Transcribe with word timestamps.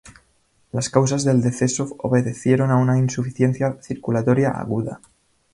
Las 0.71 0.89
causas 0.89 1.23
del 1.25 1.43
deceso 1.43 1.95
obedecieron 1.99 2.71
a 2.71 2.77
una 2.77 2.97
insuficiencia 2.97 3.77
circulatoria 3.83 4.49
aguda 4.49 4.99